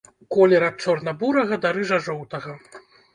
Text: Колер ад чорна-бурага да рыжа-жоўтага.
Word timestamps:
Колер 0.35 0.63
ад 0.69 0.79
чорна-бурага 0.85 1.59
да 1.65 1.73
рыжа-жоўтага. 1.77 2.57